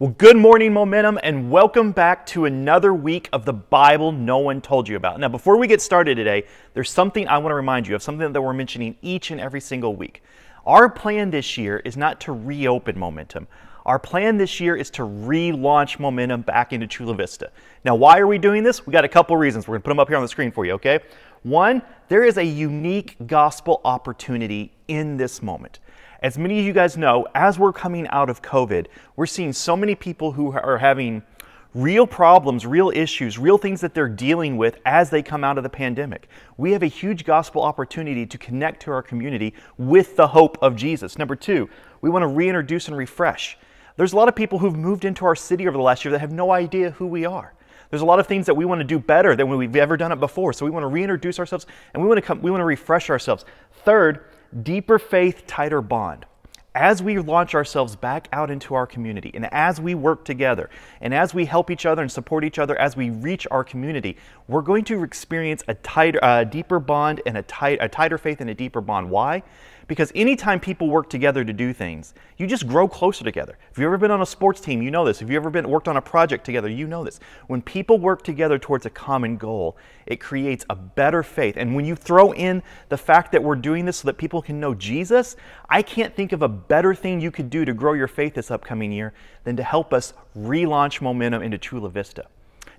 [0.00, 4.62] Well, good morning, Momentum, and welcome back to another week of the Bible no one
[4.62, 5.20] told you about.
[5.20, 8.32] Now, before we get started today, there's something I want to remind you of, something
[8.32, 10.22] that we're mentioning each and every single week.
[10.64, 13.46] Our plan this year is not to reopen Momentum.
[13.84, 17.50] Our plan this year is to relaunch Momentum back into Chula Vista.
[17.84, 18.86] Now, why are we doing this?
[18.86, 19.68] We got a couple reasons.
[19.68, 21.00] We're going to put them up here on the screen for you, okay?
[21.42, 25.78] One, there is a unique gospel opportunity in this moment.
[26.22, 29.74] As many of you guys know, as we're coming out of COVID, we're seeing so
[29.74, 31.22] many people who are having
[31.72, 35.64] real problems, real issues, real things that they're dealing with as they come out of
[35.64, 36.28] the pandemic.
[36.58, 40.76] We have a huge gospel opportunity to connect to our community with the hope of
[40.76, 41.16] Jesus.
[41.16, 41.70] Number two,
[42.02, 43.56] we want to reintroduce and refresh.
[43.96, 46.20] There's a lot of people who've moved into our city over the last year that
[46.20, 47.54] have no idea who we are.
[47.88, 50.12] There's a lot of things that we want to do better than we've ever done
[50.12, 50.52] it before.
[50.52, 53.08] So we want to reintroduce ourselves and we want to come, we want to refresh
[53.08, 53.46] ourselves.
[53.84, 54.26] Third,
[54.62, 56.26] deeper faith, tighter bond.
[56.72, 61.12] As we launch ourselves back out into our community, and as we work together, and
[61.12, 64.62] as we help each other and support each other as we reach our community, we're
[64.62, 68.48] going to experience a tighter, uh, deeper bond and a, tight, a tighter faith and
[68.48, 69.10] a deeper bond.
[69.10, 69.42] Why?
[69.90, 73.58] Because anytime people work together to do things, you just grow closer together.
[73.72, 75.20] If you've ever been on a sports team, you know this.
[75.20, 77.18] If you've ever been worked on a project together, you know this.
[77.48, 81.56] When people work together towards a common goal, it creates a better faith.
[81.56, 84.60] And when you throw in the fact that we're doing this so that people can
[84.60, 85.34] know Jesus,
[85.68, 88.52] I can't think of a better thing you could do to grow your faith this
[88.52, 92.26] upcoming year than to help us relaunch momentum into Chula Vista.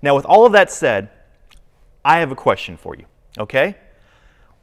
[0.02, 1.09] Now, with all of that said,
[2.06, 3.04] I have a question for you,
[3.38, 3.76] okay?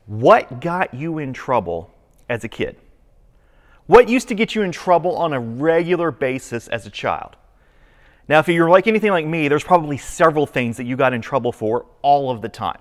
[0.07, 1.93] What got you in trouble
[2.29, 2.77] as a kid?
[3.87, 7.37] What used to get you in trouble on a regular basis as a child?
[8.29, 11.23] Now, if you're like anything like me, there's probably several things that you got in
[11.23, 12.79] trouble for all of the time.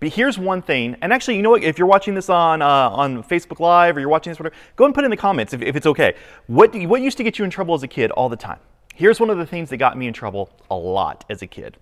[0.00, 1.62] But here's one thing, and actually, you know what?
[1.62, 4.84] If you're watching this on uh, on Facebook Live or you're watching this, whatever, go
[4.84, 6.14] and put in the comments if, if it's okay.
[6.46, 8.58] What you, what used to get you in trouble as a kid all the time?
[8.94, 11.78] Here's one of the things that got me in trouble a lot as a kid.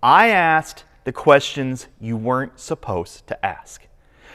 [0.00, 3.82] I asked the questions you weren't supposed to ask.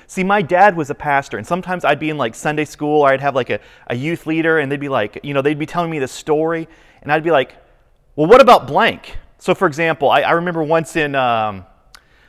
[0.08, 3.10] See, my dad was a pastor, and sometimes I'd be in like Sunday school, or
[3.10, 5.66] I'd have like a, a youth leader, and they'd be like, you know, they'd be
[5.66, 6.68] telling me the story,
[7.02, 7.56] and I'd be like,
[8.16, 9.18] well, what about blank?
[9.40, 11.66] So, for example, I, I remember once in, um,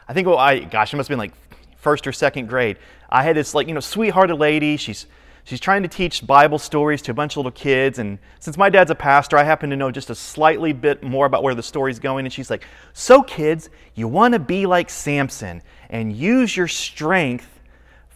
[0.08, 1.32] I think, well, I, gosh, it must have been like
[1.76, 2.78] first or second grade.
[3.08, 4.76] I had this like, you know, sweethearted lady.
[4.76, 5.06] She's
[5.44, 8.00] she's trying to teach Bible stories to a bunch of little kids.
[8.00, 11.26] And since my dad's a pastor, I happen to know just a slightly bit more
[11.26, 12.26] about where the story's going.
[12.26, 17.55] And she's like, So, kids, you want to be like Samson and use your strength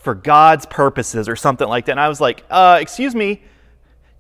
[0.01, 1.93] for God's purposes or something like that.
[1.93, 3.43] And I was like, uh, excuse me,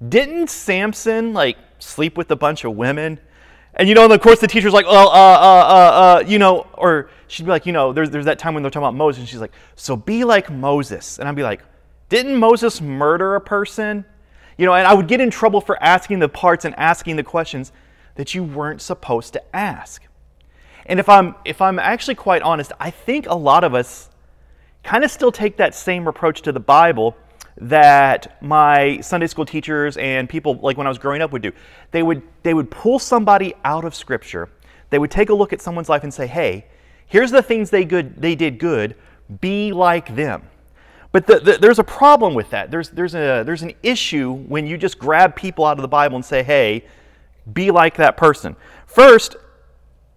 [0.06, 3.18] didn't Samson like sleep with a bunch of women?
[3.74, 6.38] And you know, and of course the teacher's like, well, uh, uh, uh, uh, you
[6.38, 8.94] know, or she'd be like, you know, there's, there's that time when they're talking about
[8.94, 11.18] Moses, and she's like, so be like Moses.
[11.18, 11.62] And I'd be like,
[12.10, 14.04] didn't Moses murder a person?
[14.58, 17.22] You know, and I would get in trouble for asking the parts and asking the
[17.22, 17.72] questions
[18.16, 20.02] that you weren't supposed to ask.
[20.84, 24.09] And if I'm if I'm actually quite honest, I think a lot of us
[24.82, 27.16] kind of still take that same approach to the Bible
[27.60, 31.52] that my Sunday school teachers and people like when I was growing up would do.
[31.90, 34.48] They would they would pull somebody out of scripture.
[34.88, 36.66] They would take a look at someone's life and say, "Hey,
[37.06, 38.96] here's the things they good they did good.
[39.40, 40.48] Be like them."
[41.12, 42.70] But the, the, there's a problem with that.
[42.70, 46.16] There's there's a there's an issue when you just grab people out of the Bible
[46.16, 46.86] and say, "Hey,
[47.52, 49.36] be like that person." First,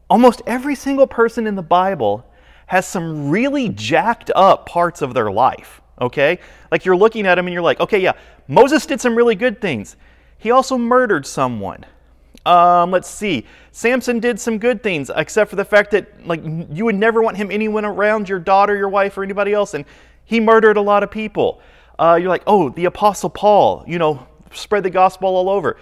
[0.09, 2.25] almost every single person in the Bible
[2.67, 6.39] has some really jacked up parts of their life, okay?
[6.71, 8.13] Like you're looking at him and you're like, okay, yeah,
[8.47, 9.95] Moses did some really good things.
[10.37, 11.85] He also murdered someone.
[12.45, 13.45] Um, let's see.
[13.71, 17.37] Samson did some good things, except for the fact that like you would never want
[17.37, 19.85] him anyone around your daughter, your wife, or anybody else, and
[20.25, 21.61] he murdered a lot of people.
[21.97, 25.77] Uh, you're like, oh, the Apostle Paul, you know, spread the gospel all over.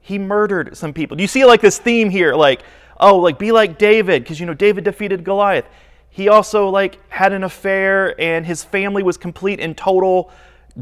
[0.00, 1.16] He murdered some people.
[1.16, 2.34] Do you see like this theme here?
[2.34, 2.62] Like,
[3.00, 5.66] oh, like be like David, because you know David defeated Goliath
[6.12, 10.30] he also like had an affair and his family was complete and total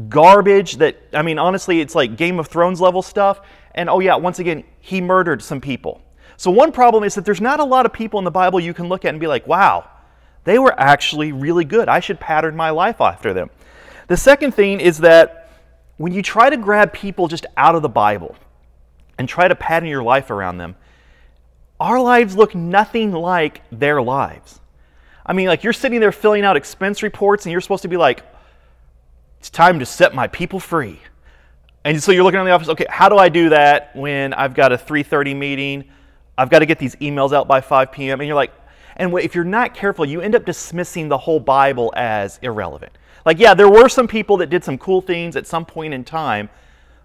[0.09, 3.41] garbage that i mean honestly it's like game of thrones level stuff.
[3.73, 6.01] And oh yeah once again he murdered some people.
[6.35, 8.73] So one problem is that there's not a lot of people in the bible you
[8.73, 9.89] can look at and be like wow
[10.43, 11.87] they were actually really good.
[11.87, 13.51] I should pattern my life after them.
[14.07, 15.49] The second thing is that
[15.97, 18.35] when you try to grab people just out of the bible
[19.17, 20.75] and try to pattern your life around them
[21.79, 24.60] our lives look nothing like their lives
[25.31, 27.95] I mean, like you're sitting there filling out expense reports and you're supposed to be
[27.95, 28.25] like,
[29.39, 30.99] it's time to set my people free.
[31.85, 34.53] And so you're looking around the office, okay, how do I do that when I've
[34.53, 35.85] got a 3:30 meeting?
[36.37, 38.19] I've got to get these emails out by 5 p.m.
[38.19, 38.51] And you're like,
[38.97, 42.91] and if you're not careful, you end up dismissing the whole Bible as irrelevant.
[43.25, 46.03] Like, yeah, there were some people that did some cool things at some point in
[46.03, 46.49] time,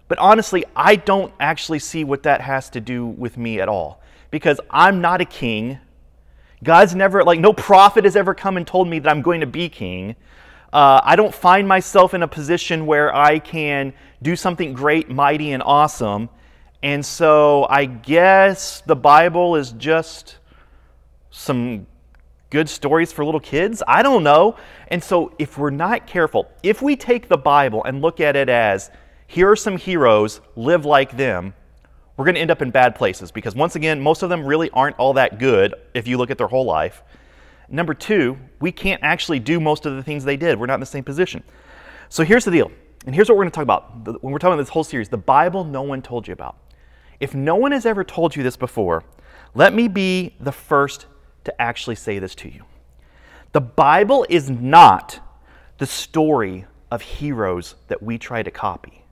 [0.09, 4.01] But honestly, I don't actually see what that has to do with me at all
[4.31, 5.79] because I'm not a king.
[6.63, 9.47] God's never, like, no prophet has ever come and told me that I'm going to
[9.47, 10.15] be king.
[10.73, 15.51] Uh, I don't find myself in a position where I can do something great, mighty,
[15.51, 16.29] and awesome.
[16.83, 20.37] And so I guess the Bible is just
[21.29, 21.87] some
[22.49, 23.83] good stories for little kids.
[23.87, 24.57] I don't know.
[24.87, 28.49] And so if we're not careful, if we take the Bible and look at it
[28.49, 28.89] as
[29.27, 31.53] here are some heroes, live like them,
[32.17, 34.69] we're going to end up in bad places because once again, most of them really
[34.71, 37.03] aren't all that good if you look at their whole life.
[37.69, 40.59] Number two, we can't actually do most of the things they did.
[40.59, 41.43] We're not in the same position.
[42.09, 42.71] So here's the deal.
[43.05, 45.09] And here's what we're going to talk about when we're talking about this whole series
[45.09, 46.57] the Bible no one told you about.
[47.19, 49.03] If no one has ever told you this before,
[49.53, 51.05] let me be the first
[51.45, 52.65] to actually say this to you.
[53.53, 55.19] The Bible is not
[55.77, 59.03] the story of heroes that we try to copy.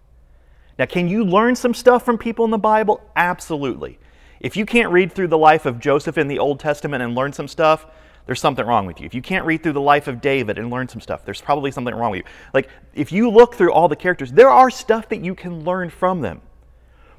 [0.78, 3.02] Now, can you learn some stuff from people in the Bible?
[3.16, 3.98] Absolutely.
[4.40, 7.32] If you can't read through the life of Joseph in the Old Testament and learn
[7.34, 7.88] some stuff,
[8.26, 9.06] there's something wrong with you.
[9.06, 11.72] If you can't read through the life of David and learn some stuff, there's probably
[11.72, 12.32] something wrong with you.
[12.54, 15.90] Like, if you look through all the characters, there are stuff that you can learn
[15.90, 16.42] from them.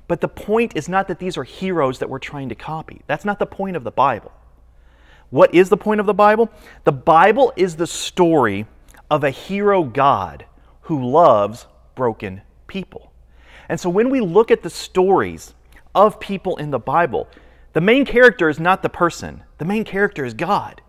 [0.08, 3.02] But the point is not that these are heroes that we're trying to copy.
[3.06, 4.32] That's not the point of the Bible.
[5.30, 6.50] What is the point of the Bible?
[6.84, 8.66] The Bible is the story
[9.10, 10.44] of a hero God
[10.82, 13.12] who loves broken people.
[13.68, 15.54] And so when we look at the stories
[15.94, 17.28] of people in the Bible,
[17.72, 20.80] the main character is not the person, the main character is God.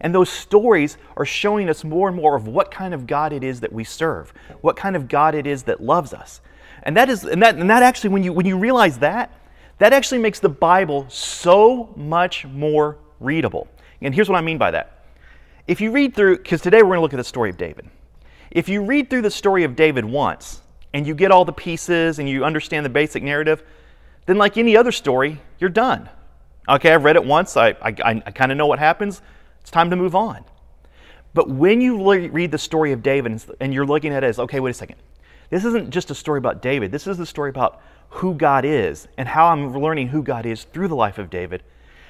[0.00, 3.44] And those stories are showing us more and more of what kind of God it
[3.44, 6.40] is that we serve, what kind of God it is that loves us.
[6.82, 9.32] And that is and that and that actually when you when you realize that,
[9.78, 13.68] that actually makes the Bible so much more readable.
[14.00, 15.04] And here's what I mean by that.
[15.68, 17.88] If you read through because today we're going to look at the story of David.
[18.50, 20.62] If you read through the story of David once
[20.92, 23.62] and you get all the pieces and you understand the basic narrative,
[24.26, 26.08] then like any other story, you're done.
[26.68, 27.94] Okay, I've read it once, I, I,
[28.24, 29.20] I kind of know what happens,
[29.60, 30.44] it's time to move on.
[31.34, 34.60] But when you read the story of David and you're looking at it as, okay,
[34.60, 34.96] wait a second,
[35.50, 37.80] this isn't just a story about David, this is the story about
[38.10, 41.62] who God is and how I'm learning who God is through the life of David,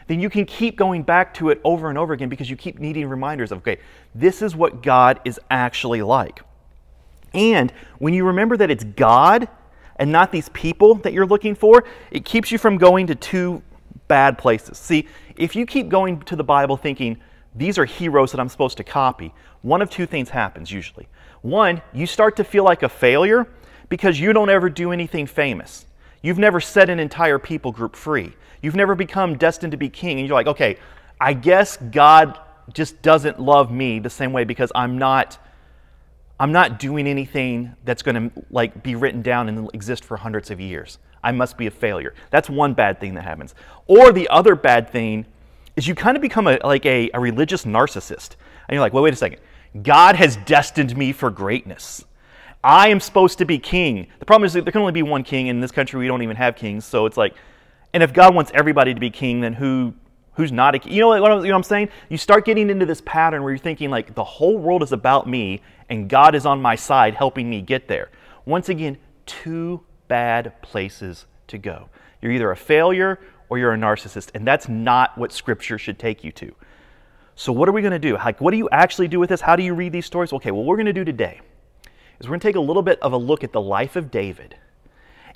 [0.08, 2.80] then you can keep going back to it over and over again because you keep
[2.80, 3.78] needing reminders of, okay,
[4.14, 6.42] this is what God is actually like.
[7.34, 9.48] And when you remember that it's God
[9.96, 13.62] and not these people that you're looking for, it keeps you from going to two
[14.08, 14.78] bad places.
[14.78, 17.18] See, if you keep going to the Bible thinking,
[17.54, 19.32] these are heroes that I'm supposed to copy,
[19.62, 21.08] one of two things happens usually.
[21.42, 23.46] One, you start to feel like a failure
[23.88, 25.86] because you don't ever do anything famous.
[26.22, 28.32] You've never set an entire people group free.
[28.62, 30.18] You've never become destined to be king.
[30.18, 30.78] And you're like, okay,
[31.20, 32.38] I guess God
[32.72, 35.38] just doesn't love me the same way because I'm not
[36.40, 40.50] I'm not doing anything that's going to like be written down and exist for hundreds
[40.50, 40.98] of years.
[41.22, 42.14] I must be a failure.
[42.30, 43.54] That's one bad thing that happens.
[43.86, 45.26] Or the other bad thing
[45.76, 48.36] is you kind of become a, like a, a religious narcissist.
[48.68, 49.40] And you're like, well, wait a second.
[49.82, 52.04] God has destined me for greatness.
[52.64, 54.06] I am supposed to be king.
[54.18, 55.46] The problem is there can only be one king.
[55.46, 56.84] In this country, we don't even have kings.
[56.84, 57.34] So it's like,
[57.92, 59.94] and if God wants everybody to be king, then who
[60.34, 60.90] who's not a?
[60.90, 61.88] You know what, you know what I'm saying?
[62.08, 65.28] You start getting into this pattern where you're thinking like the whole world is about
[65.28, 68.10] me and God is on my side helping me get there.
[68.44, 71.88] Once again, two bad places to go.
[72.20, 76.24] You're either a failure or you're a narcissist, and that's not what Scripture should take
[76.24, 76.54] you to.
[77.34, 78.14] So, what are we going to do?
[78.14, 79.40] Like, what do you actually do with this?
[79.40, 80.32] How do you read these stories?
[80.32, 81.40] Okay, well, what we're going to do today
[82.18, 84.10] is we're going to take a little bit of a look at the life of
[84.10, 84.56] David.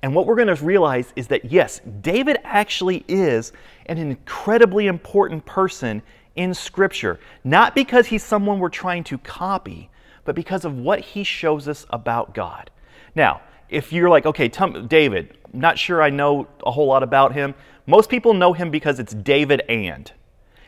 [0.03, 3.53] And what we're going to realize is that, yes, David actually is
[3.87, 6.03] an incredibly important person
[6.35, 9.89] in Scripture, not because he's someone we're trying to copy,
[10.25, 12.71] but because of what he shows us about God.
[13.15, 17.55] Now, if you're like, okay, David, not sure I know a whole lot about him.
[17.87, 20.11] Most people know him because it's David and.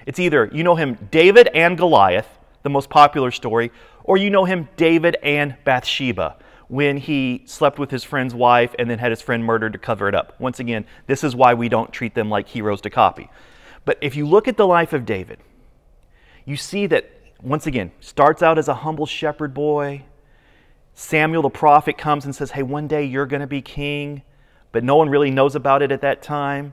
[0.07, 3.71] It's either you know him David and Goliath, the most popular story,
[4.05, 6.37] or you know him David and Bathsheba
[6.69, 10.09] when he slept with his friend's wife and then had his friend murdered to cover
[10.09, 10.35] it up.
[10.39, 13.31] Once again, this is why we don't treat them like heroes to copy.
[13.85, 15.39] But if you look at the life of David,
[16.45, 17.11] you see that
[17.43, 20.03] once again, starts out as a humble shepherd boy.
[20.95, 24.23] Samuel the prophet comes and says, Hey, one day you're going to be king,
[24.73, 26.73] but no one really knows about it at that time.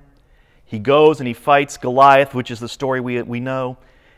[0.66, 3.78] He goes and he fights Goliath, which is the story we, we know.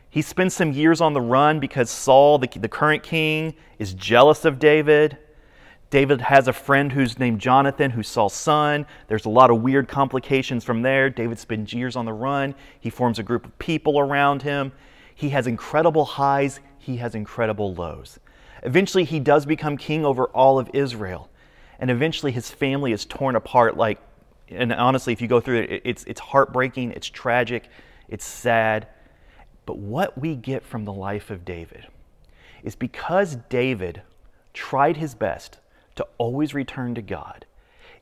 [0.09, 4.45] He spends some years on the run because Saul, the, the current king, is jealous
[4.45, 5.17] of David.
[5.89, 8.85] David has a friend who's named Jonathan, who's Saul's son.
[9.07, 11.09] There's a lot of weird complications from there.
[11.09, 12.55] David spends years on the run.
[12.79, 14.73] He forms a group of people around him.
[15.15, 18.19] He has incredible highs, he has incredible lows.
[18.63, 21.29] Eventually, he does become king over all of Israel.
[21.79, 23.99] and eventually his family is torn apart like
[24.49, 27.69] and honestly if you go through it it's it's heartbreaking it's tragic
[28.09, 28.87] it's sad
[29.65, 31.87] but what we get from the life of david
[32.63, 34.01] is because david
[34.53, 35.59] tried his best
[35.97, 37.45] to always return to god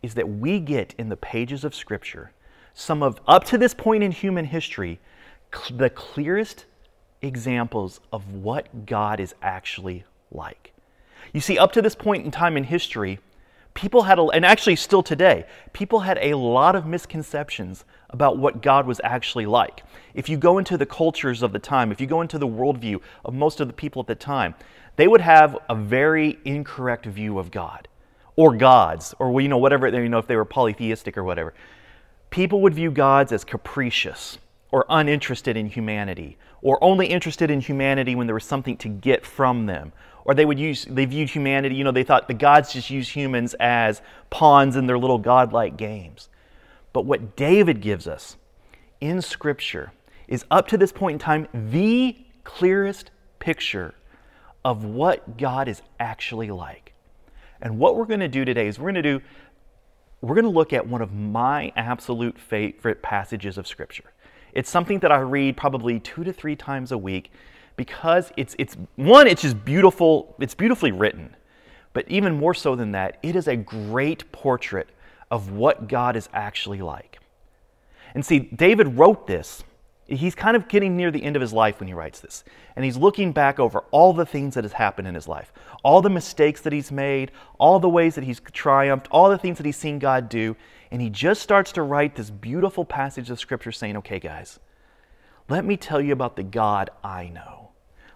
[0.02, 2.32] is that we get in the pages of scripture
[2.74, 5.00] some of up to this point in human history
[5.54, 6.66] cl- the clearest
[7.22, 10.74] examples of what god is actually like
[11.34, 13.20] you see up to this point in time in history
[13.76, 18.62] people had, a, and actually still today, people had a lot of misconceptions about what
[18.62, 19.84] God was actually like.
[20.16, 23.02] If you go into the cultures of the time, if you go into the worldview
[23.24, 24.56] of most of the people at the time,
[24.96, 27.88] they would have a very incorrect view of God
[28.36, 31.54] or gods or you know whatever you know if they were polytheistic or whatever.
[32.30, 34.38] People would view gods as capricious
[34.72, 39.26] or uninterested in humanity or only interested in humanity when there was something to get
[39.26, 39.94] from them
[40.26, 43.08] or they would use they viewed humanity you know they thought the gods just use
[43.08, 46.28] humans as pawns in their little godlike games
[46.92, 48.36] but what david gives us
[49.00, 49.94] in scripture
[50.28, 53.94] is up to this point in time the clearest picture
[54.66, 56.92] of what god is actually like
[57.62, 59.22] and what we're going to do today is we're going to do
[60.20, 64.12] we're going to look at one of my absolute favorite passages of scripture
[64.52, 67.32] it's something that i read probably two to three times a week
[67.76, 71.36] because it's, it's one, it's just beautiful, it's beautifully written.
[71.94, 74.90] But even more so than that, it is a great portrait
[75.32, 77.20] of what God is actually like.
[78.14, 79.64] And see, David wrote this.
[80.08, 82.44] He's kind of getting near the end of his life when he writes this.
[82.76, 85.52] And he's looking back over all the things that has happened in his life,
[85.84, 89.58] all the mistakes that he's made, all the ways that he's triumphed, all the things
[89.58, 90.56] that he's seen God do.
[90.92, 94.60] And he just starts to write this beautiful passage of Scripture saying, okay, guys,
[95.50, 97.72] let me tell you about the God I know.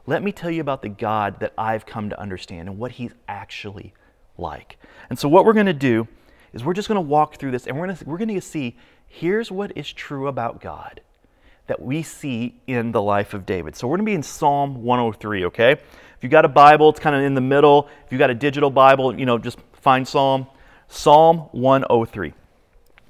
[0.05, 3.13] Let me tell you about the God that I've come to understand and what He's
[3.27, 3.93] actually
[4.37, 4.77] like.
[5.09, 6.07] And so, what we're going to do
[6.51, 8.41] is we're just going to walk through this and we're going to, we're going to
[8.41, 11.01] see here's what is true about God
[11.69, 13.75] that we see in the life of David.
[13.75, 15.71] So, we're going to be in Psalm 103, okay?
[15.71, 17.87] If you've got a Bible, it's kind of in the middle.
[18.05, 20.45] If you've got a digital Bible, you know, just find Psalm.
[20.89, 22.33] Psalm 103.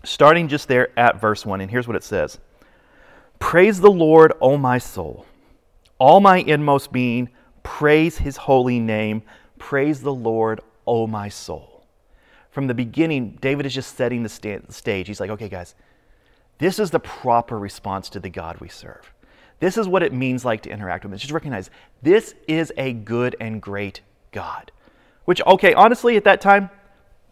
[0.03, 2.37] Starting just there at verse 1, and here's what it says
[3.39, 5.25] Praise the Lord, O my soul
[5.99, 7.29] all my inmost being,
[7.61, 9.21] praise his holy name.
[9.59, 11.85] Praise the Lord, O my soul.
[12.49, 15.07] From the beginning, David is just setting the stage.
[15.07, 15.75] He's like, okay, guys,
[16.59, 19.11] this is the proper response to the God we serve.
[19.59, 21.19] This is what it means like to interact with him.
[21.19, 21.69] Just recognize
[22.01, 24.01] this is a good and great
[24.31, 24.71] God.
[25.25, 26.69] Which, okay, honestly, at that time,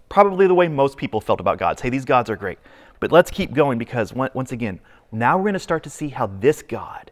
[0.10, 1.82] probably the way most people felt about gods.
[1.82, 2.60] Hey, these gods are great.
[3.00, 4.80] But let's keep going because, once again,
[5.12, 7.12] now we're going to start to see how this God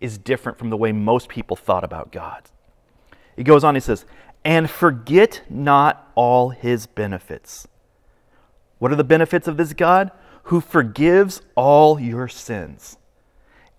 [0.00, 2.52] is different from the way most people thought about gods.
[3.36, 4.04] He goes on, he says,
[4.44, 7.68] and forget not all his benefits.
[8.78, 10.10] What are the benefits of this God?
[10.50, 12.98] Who forgives all your sins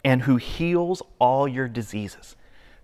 [0.05, 2.37] and who heals all your diseases.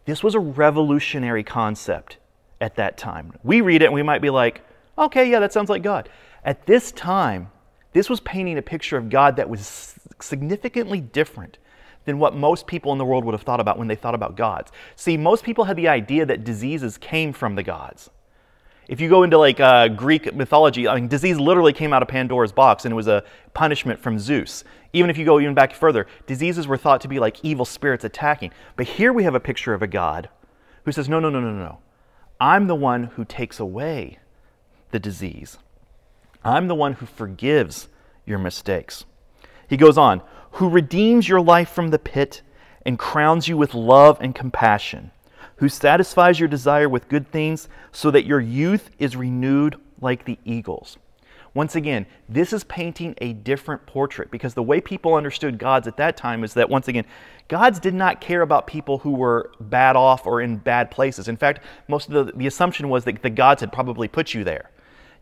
[0.03, 2.17] This was a revolutionary concept
[2.59, 3.31] at that time.
[3.43, 4.61] We read it and we might be like,
[4.97, 6.09] okay, yeah, that sounds like God.
[6.43, 7.49] At this time,
[7.93, 11.57] this was painting a picture of God that was significantly different
[12.03, 14.35] than what most people in the world would have thought about when they thought about
[14.35, 14.69] gods.
[14.97, 18.09] See, most people had the idea that diseases came from the gods.
[18.87, 22.07] If you go into like uh, Greek mythology, I mean, disease literally came out of
[22.07, 24.63] Pandora's box and it was a punishment from Zeus.
[24.93, 28.05] Even if you go even back further, diseases were thought to be like evil spirits
[28.05, 28.51] attacking.
[28.77, 30.29] But here we have a picture of a God
[30.85, 31.79] who says, no, no, no, no, no.
[32.39, 34.19] I'm the one who takes away
[34.91, 35.57] the disease.
[36.45, 37.89] I'm the one who forgives
[38.25, 39.03] your mistakes.
[39.67, 42.41] He goes on, who redeems your life from the pit
[42.85, 45.11] and crowns you with love and compassion,
[45.57, 50.39] who satisfies your desire with good things so that your youth is renewed like the
[50.45, 50.97] eagles.
[51.53, 55.97] Once again, this is painting a different portrait because the way people understood gods at
[55.97, 57.03] that time is that, once again,
[57.47, 61.27] gods did not care about people who were bad off or in bad places.
[61.27, 64.43] In fact, most of the, the assumption was that the gods had probably put you
[64.43, 64.69] there.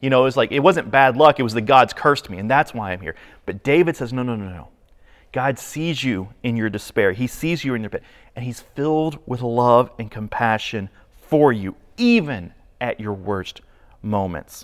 [0.01, 2.38] You know, it was like, it wasn't bad luck, it was the gods cursed me,
[2.38, 3.15] and that's why I'm here.
[3.46, 4.68] But David says, no, no, no, no.
[5.36, 7.12] God sees you in your despair.
[7.12, 8.04] He sees you in your pit,
[8.38, 10.89] and He's filled with love and compassion
[11.27, 13.60] for you, even at your worst
[14.01, 14.63] moments.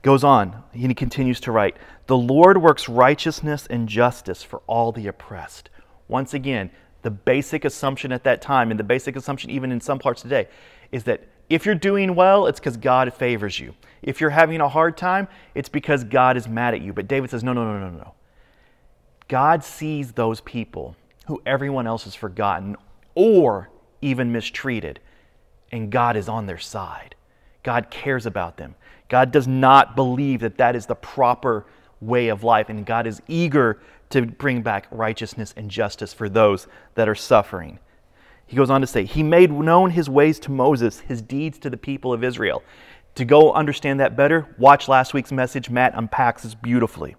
[0.00, 4.92] Goes on, and he continues to write The Lord works righteousness and justice for all
[4.92, 5.68] the oppressed.
[6.08, 6.70] Once again,
[7.02, 10.48] the basic assumption at that time, and the basic assumption even in some parts today,
[10.90, 13.74] is that if you're doing well, it's because God favors you.
[14.00, 16.94] If you're having a hard time, it's because God is mad at you.
[16.94, 18.14] But David says, no, no, no, no, no.
[19.28, 22.76] God sees those people who everyone else has forgotten
[23.14, 25.00] or even mistreated,
[25.72, 27.14] and God is on their side.
[27.62, 28.76] God cares about them.
[29.08, 31.66] God does not believe that that is the proper
[32.00, 33.80] way of life, and God is eager
[34.10, 37.78] to bring back righteousness and justice for those that are suffering.
[38.46, 41.70] He goes on to say, He made known His ways to Moses, His deeds to
[41.70, 42.62] the people of Israel.
[43.16, 45.70] To go understand that better, watch last week's message.
[45.70, 47.16] Matt unpacks this beautifully.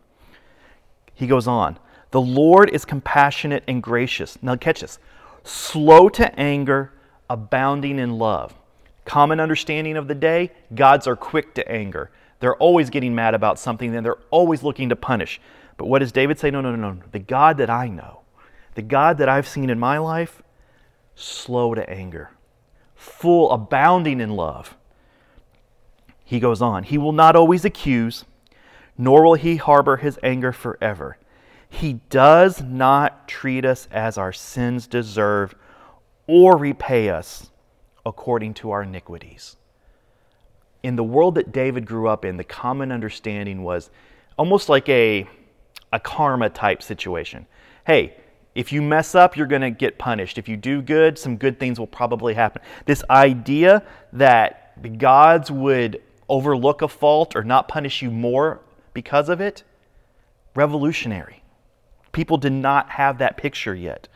[1.13, 1.79] He goes on,
[2.11, 4.37] The Lord is compassionate and gracious.
[4.41, 4.99] Now, catch this
[5.43, 6.91] slow to anger,
[7.29, 8.53] abounding in love.
[9.05, 12.11] Common understanding of the day gods are quick to anger.
[12.39, 15.39] They're always getting mad about something, and they're always looking to punish.
[15.77, 16.51] But what does David say?
[16.51, 17.01] No, no, no, no.
[17.11, 18.21] The God that I know,
[18.75, 20.41] the God that I've seen in my life,
[21.15, 22.31] slow to anger,
[22.95, 24.75] full, abounding in love.
[26.23, 28.25] He goes on, He will not always accuse,
[28.97, 31.17] nor will He harbor His anger forever.
[31.69, 35.55] He does not treat us as our sins deserve
[36.25, 37.49] or repay us
[38.05, 39.57] according to our iniquities.
[40.83, 43.89] In the world that David grew up in, the common understanding was
[44.37, 45.27] almost like a,
[45.91, 47.45] a karma type situation.
[47.85, 48.15] Hey,
[48.55, 50.37] if you mess up, you're going to get punished.
[50.37, 52.61] If you do good, some good things will probably happen.
[52.85, 53.83] This idea
[54.13, 58.61] that the gods would overlook a fault or not punish you more
[58.93, 59.63] because of it,
[60.55, 61.43] revolutionary.
[62.11, 64.07] People did not have that picture yet.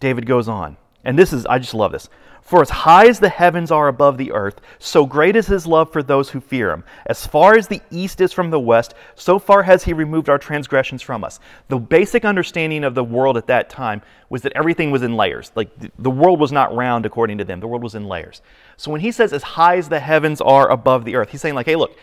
[0.00, 2.08] David goes on, and this is, I just love this.
[2.42, 5.92] For as high as the heavens are above the earth, so great is his love
[5.92, 6.82] for those who fear him.
[7.06, 10.38] As far as the east is from the west, so far has he removed our
[10.38, 11.38] transgressions from us.
[11.68, 15.52] The basic understanding of the world at that time was that everything was in layers.
[15.54, 18.42] Like the world was not round according to them, the world was in layers.
[18.76, 21.54] So when he says, as high as the heavens are above the earth, he's saying,
[21.54, 21.96] like, hey, look,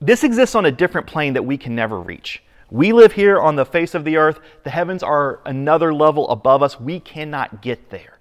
[0.00, 2.42] this exists on a different plane that we can never reach.
[2.70, 4.40] We live here on the face of the earth.
[4.64, 6.78] The heavens are another level above us.
[6.78, 8.18] We cannot get there.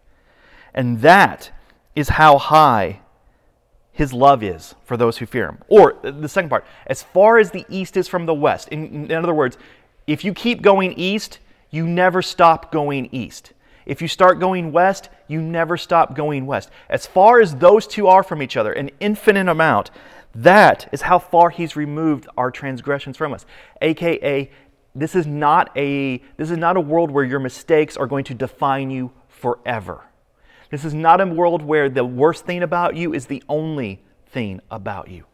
[0.73, 1.51] And that
[1.95, 3.01] is how high
[3.91, 5.57] his love is for those who fear him.
[5.67, 8.69] Or the second part, as far as the east is from the west.
[8.69, 9.57] In, in other words,
[10.07, 11.39] if you keep going east,
[11.69, 13.53] you never stop going east.
[13.85, 16.69] If you start going west, you never stop going west.
[16.89, 19.91] As far as those two are from each other, an infinite amount,
[20.35, 23.45] that is how far he's removed our transgressions from us.
[23.81, 24.51] AKA,
[24.95, 28.33] this is not a this is not a world where your mistakes are going to
[28.33, 30.05] define you forever.
[30.69, 34.61] This is not a world where the worst thing about you is the only thing
[34.69, 35.25] about you.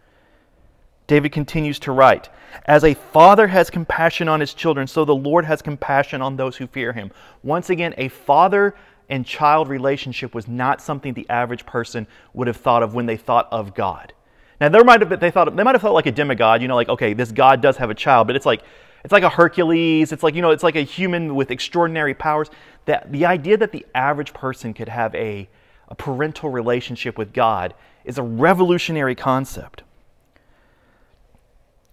[1.08, 2.30] David continues to write
[2.66, 6.58] As a father has compassion on his children, so the Lord has compassion on those
[6.58, 7.12] who fear him.
[7.44, 8.76] Once again, a father
[9.10, 13.18] and child relationship was not something the average person would have thought of when they
[13.18, 14.14] thought of God.
[14.62, 16.68] Now, there might have been, they thought they might have felt like a demigod, you
[16.68, 18.64] know, like okay, this God does have a child, but it's like
[19.04, 20.12] it's like a Hercules.
[20.12, 22.50] It's like you know, it's like a human with extraordinary powers
[22.86, 25.50] that the idea that the average person could have a,
[25.88, 29.84] a parental relationship with God is a revolutionary concept.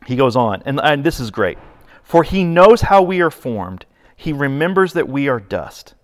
[0.07, 1.59] He goes on, and, and this is great.
[2.03, 5.95] For he knows how we are formed, he remembers that we are dust.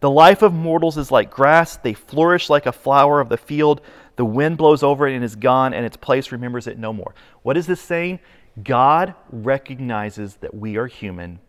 [0.00, 3.80] The life of mortals is like grass, they flourish like a flower of the field.
[4.16, 7.14] The wind blows over it and is gone, and its place remembers it no more.
[7.42, 8.20] What is this saying?
[8.62, 11.40] God recognizes that we are human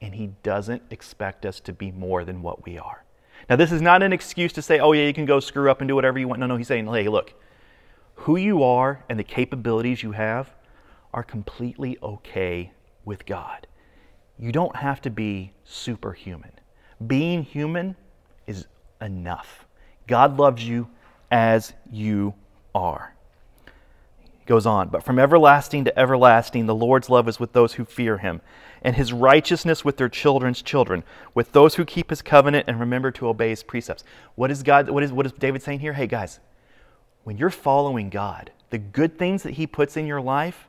[0.00, 3.04] and He doesn't expect us to be more than what we are.
[3.48, 5.80] Now, this is not an excuse to say, oh, yeah, you can go screw up
[5.80, 6.40] and do whatever you want.
[6.40, 7.34] No, no, He's saying, hey, look,
[8.14, 10.50] who you are and the capabilities you have
[11.12, 12.72] are completely okay
[13.04, 13.66] with God.
[14.38, 16.52] You don't have to be superhuman.
[17.04, 17.96] Being human
[18.46, 18.66] is
[19.00, 19.66] enough.
[20.06, 20.88] God loves you
[21.30, 22.34] as you
[22.74, 23.14] are.
[24.20, 27.84] He goes on, but from everlasting to everlasting, the Lord's love is with those who
[27.84, 28.40] fear him
[28.82, 33.10] and his righteousness with their children's children, with those who keep his covenant and remember
[33.12, 34.04] to obey his precepts.
[34.34, 35.94] What is God what is what is David saying here?
[35.94, 36.40] Hey guys,
[37.24, 40.68] when you're following God, the good things that he puts in your life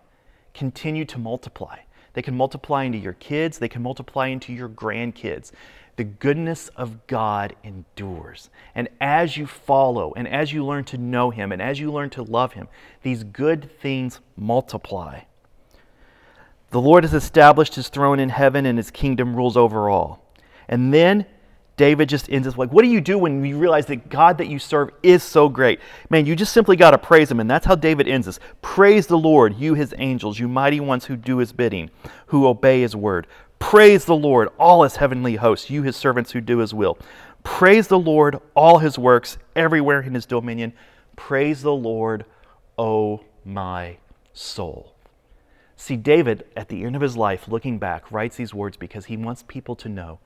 [0.54, 1.80] continue to multiply.
[2.14, 5.52] They can multiply into your kids, they can multiply into your grandkids.
[6.00, 8.50] The goodness of God endures.
[8.74, 12.10] And as you follow, and as you learn to know Him, and as you learn
[12.12, 12.70] to love Him,
[13.02, 15.24] these good things multiply.
[16.70, 20.24] The Lord has established his throne in heaven and his kingdom rules over all.
[20.70, 21.26] And then
[21.76, 24.48] David just ends it like, what do you do when you realize that God that
[24.48, 25.82] you serve is so great?
[26.10, 27.42] Man, you just simply got to praise him.
[27.42, 28.40] And that's how David ends this.
[28.62, 31.90] Praise the Lord, you his angels, you mighty ones who do his bidding,
[32.28, 33.28] who obey his word.
[33.60, 36.98] Praise the Lord, all his heavenly hosts, you his servants who do his will.
[37.44, 40.74] Praise the Lord, all his works, everywhere in his dominion.
[41.16, 42.26] Praise the Lord,
[42.78, 43.98] O my
[44.34, 44.96] soul.
[45.76, 49.18] See, David, at the end of his life, looking back, writes these words because he
[49.18, 50.20] wants people to know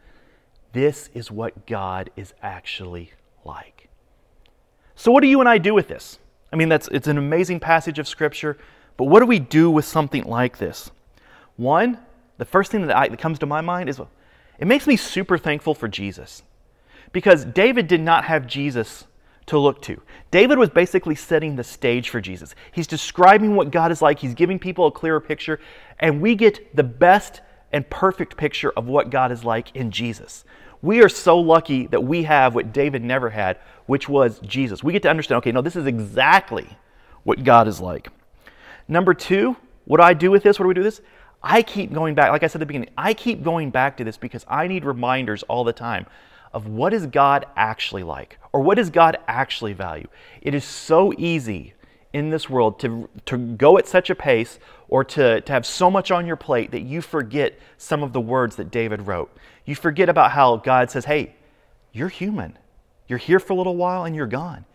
[0.74, 3.12] this is what God is actually
[3.46, 3.90] like.
[4.96, 6.20] So, what do you and I do with this?
[6.52, 8.58] I mean, that's, it's an amazing passage of Scripture,
[8.98, 10.92] but what do we do with something like this?
[11.56, 12.00] One,
[12.38, 14.00] the first thing that, I, that comes to my mind is
[14.60, 16.44] it makes me super thankful for Jesus.
[17.12, 19.06] Because David did not have Jesus
[19.48, 20.02] to look to.
[20.32, 22.56] David was basically setting the stage for Jesus.
[22.72, 25.60] He's describing what God is like, he's giving people a clearer picture,
[26.00, 27.42] and we get the best
[27.72, 30.46] and perfect picture of what God is like in Jesus.
[30.82, 34.84] We are so lucky that we have what David never had, which was Jesus.
[34.84, 36.68] We get to understand okay, no, this is exactly
[37.24, 38.10] what God is like.
[38.88, 40.60] Number two, what do I do with this?
[40.60, 41.06] What do we do with this?
[41.44, 44.04] I keep going back, like I said at the beginning, I keep going back to
[44.04, 46.06] this because I need reminders all the time
[46.54, 50.08] of what is God actually like or what does God actually value.
[50.42, 51.74] It is so easy
[52.14, 55.90] in this world to, to go at such a pace or to, to have so
[55.90, 59.36] much on your plate that you forget some of the words that David wrote.
[59.66, 61.36] You forget about how God says, hey,
[61.92, 62.58] you're human.
[63.08, 64.66] You're here for a little while and you're gone.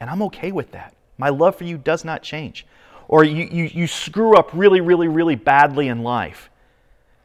[0.00, 0.94] And I'm okay with that.
[1.16, 2.66] My love for you does not change.
[3.10, 6.48] Or you, you, you screw up really, really, really badly in life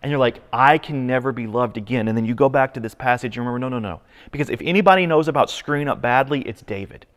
[0.06, 2.08] and you're like, I can never be loved again.
[2.08, 4.02] And then you go back to this passage and remember, no, no, no.
[4.30, 7.08] Because if anybody knows about screwing up badly, it's David.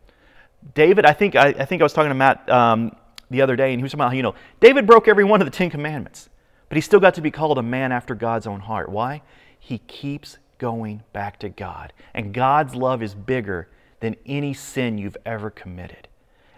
[0.75, 2.97] David, I think I, I think I was talking to Matt um,
[3.29, 5.47] the other day, and he was talking about you know, David broke every one of
[5.47, 6.31] the Ten Commandments,
[6.71, 8.89] but he still got to be called a man after God's own heart.
[8.89, 9.21] Why?
[9.59, 11.93] He keeps going back to God.
[12.15, 13.69] And God's love is bigger
[14.01, 16.09] than any sin you've ever committed.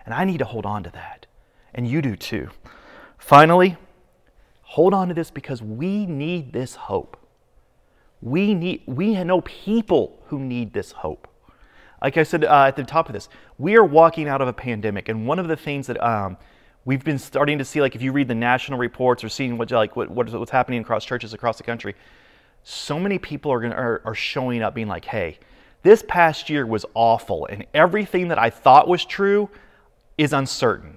[0.05, 1.19] And I need to hold on to that.
[1.74, 2.50] And you do too.
[3.18, 3.76] Finally,
[4.70, 7.16] Hold on to this because we need this hope.
[8.22, 11.26] We need we know people who need this hope.
[12.00, 13.28] Like I said uh, at the top of this,
[13.59, 16.37] we are walking out of a pandemic, and one of the things that um,
[16.85, 19.72] we've been starting to see, like if you read the national reports or seeing what
[19.72, 21.96] like what, what's happening across churches across the country,
[22.62, 25.40] so many people are, gonna, are, are showing up being like, "Hey,
[25.83, 29.50] this past year was awful, and everything that I thought was true
[30.16, 30.96] is uncertain."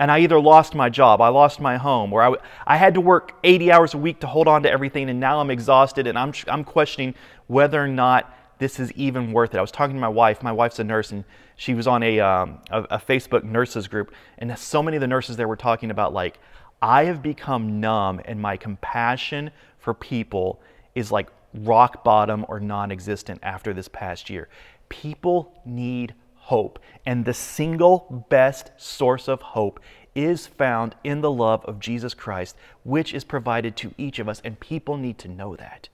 [0.00, 2.34] And I either lost my job, I lost my home, or I,
[2.66, 5.40] I had to work 80 hours a week to hold on to everything, and now
[5.40, 7.14] I'm exhausted and I'm, I'm questioning
[7.48, 9.58] whether or not this is even worth it.
[9.58, 10.42] I was talking to my wife.
[10.42, 11.22] My wife's a nurse, and
[11.56, 15.06] she was on a, um, a, a Facebook nurses group, and so many of the
[15.06, 16.38] nurses there were talking about, like,
[16.80, 20.62] I have become numb, and my compassion for people
[20.94, 24.48] is like rock bottom or non existent after this past year.
[24.88, 26.78] People need hope.
[27.06, 29.80] And the single best source of hope
[30.14, 34.40] is found in the love of Jesus Christ, which is provided to each of us.
[34.44, 35.88] And people need to know that.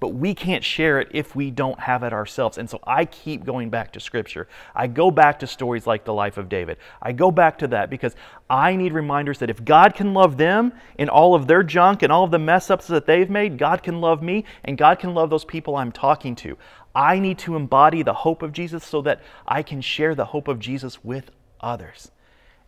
[0.00, 2.58] But we can't share it if we don't have it ourselves.
[2.58, 4.48] And so I keep going back to Scripture.
[4.74, 6.78] I go back to stories like the life of David.
[7.00, 8.16] I go back to that because
[8.50, 12.10] I need reminders that if God can love them in all of their junk and
[12.10, 15.14] all of the mess ups that they've made, God can love me and God can
[15.14, 16.58] love those people I'm talking to.
[16.94, 20.48] I need to embody the hope of Jesus so that I can share the hope
[20.48, 22.10] of Jesus with others.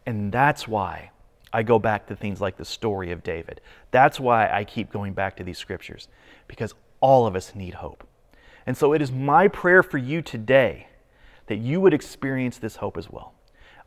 [0.07, 1.11] And that's why
[1.53, 3.61] I go back to things like the story of David.
[3.91, 6.09] That's why I keep going back to these scriptures,
[6.49, 8.07] because all of us need hope.
[8.67, 10.89] And so it is my prayer for you today
[11.47, 13.35] that you would experience this hope as well.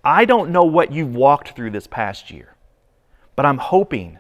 [0.03, 2.55] I don't know what you've walked through this past year,
[3.35, 4.19] but I'm hoping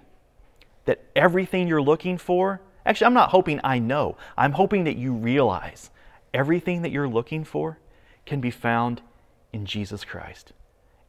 [0.85, 5.13] that everything you're looking for, actually, I'm not hoping I know, I'm hoping that you
[5.13, 5.91] realize
[6.33, 7.79] Everything that you're looking for
[8.25, 9.01] can be found
[9.53, 10.53] in Jesus Christ.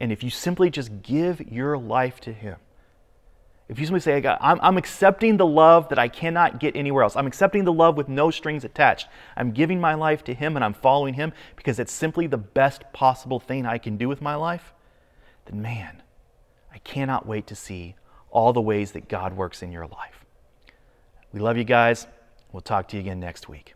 [0.01, 2.57] And if you simply just give your life to Him,
[3.69, 7.17] if you simply say, I'm, I'm accepting the love that I cannot get anywhere else,
[7.17, 10.65] I'm accepting the love with no strings attached, I'm giving my life to Him and
[10.65, 14.37] I'm following Him because it's simply the best possible thing I can do with my
[14.37, 14.73] life,
[15.45, 16.03] then man,
[16.73, 17.95] I cannot wait to see
[18.31, 20.25] all the ways that God works in your life.
[21.33, 22.07] We love you guys.
[22.53, 23.75] We'll talk to you again next week.